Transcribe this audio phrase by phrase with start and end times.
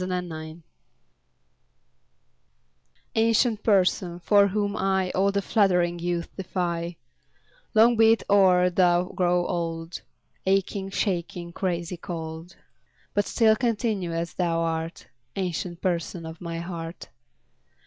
[0.01, 0.63] 7 Autoplay
[3.13, 6.95] Ancient Person, for whom I All the flattering youth defy,
[7.75, 10.01] Long be it e'er thou grow old,
[10.47, 12.55] Aching, shaking, crazy cold;
[13.13, 17.09] But still continue as thou art, Ancient Person of my heart.